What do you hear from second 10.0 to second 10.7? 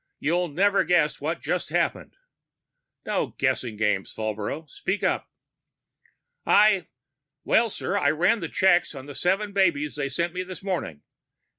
sent me this